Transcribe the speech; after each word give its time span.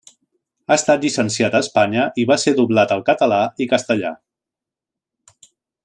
Ha 0.67 0.75
estat 0.79 1.03
llicenciat 1.05 1.57
a 1.57 1.61
Espanya 1.65 2.05
i 2.23 2.25
va 2.31 2.37
ser 2.45 2.55
doblat 2.61 2.95
al 2.97 3.05
Català 3.11 3.41
i 3.67 3.69
Castellà. 3.75 4.15